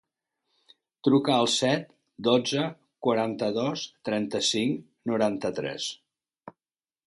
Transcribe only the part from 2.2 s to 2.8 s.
dotze,